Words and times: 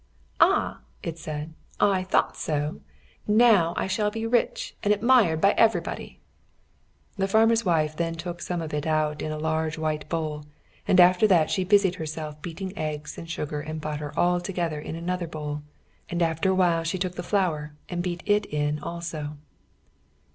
"Ah!" 0.39 0.79
it 1.03 1.19
said; 1.19 1.53
"I 1.79 2.01
thought 2.01 2.35
so. 2.35 2.81
Now 3.27 3.75
I 3.77 3.85
shall 3.85 4.09
be 4.09 4.25
rich, 4.25 4.75
and 4.81 4.91
admired 4.91 5.39
by 5.41 5.51
everybody." 5.51 6.19
The 7.17 7.27
farmer's 7.27 7.65
wife 7.65 7.95
then 7.97 8.15
took 8.15 8.41
some 8.41 8.63
of 8.63 8.73
it 8.73 8.87
out 8.87 9.21
in 9.21 9.31
a 9.31 9.37
large 9.37 9.77
white 9.77 10.09
bowl, 10.09 10.45
and 10.87 10.99
after 10.99 11.27
that 11.27 11.51
she 11.51 11.63
busied 11.63 11.93
herself 12.01 12.41
beating 12.41 12.75
eggs 12.75 13.19
and 13.19 13.29
sugar 13.29 13.61
and 13.61 13.79
butter 13.79 14.11
all 14.17 14.41
together 14.41 14.79
in 14.79 14.95
another 14.95 15.27
bowl: 15.27 15.61
and 16.09 16.23
after 16.23 16.49
a 16.49 16.55
while 16.55 16.83
she 16.83 16.97
took 16.97 17.13
the 17.13 17.21
flour 17.21 17.73
and 17.87 18.01
beat 18.01 18.23
it 18.25 18.47
in 18.47 18.79
also. 18.79 19.37